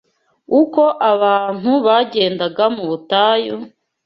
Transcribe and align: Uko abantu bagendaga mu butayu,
Uko 0.61 0.83
abantu 1.11 1.71
bagendaga 1.85 2.63
mu 2.75 2.83
butayu, 2.89 3.55